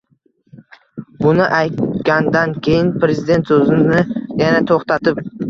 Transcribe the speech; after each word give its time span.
Buni 1.19 1.45
aytgandan 1.57 2.57
keyin 2.69 2.91
Prezident 3.05 3.47
so‘zini 3.53 4.01
yana 4.43 4.65
to‘xtatib 4.75 5.25